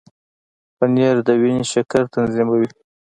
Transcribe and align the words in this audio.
پنېر 0.77 1.15
د 1.27 1.29
وینې 1.41 1.65
شکر 1.73 2.03
تنظیموي. 2.13 2.67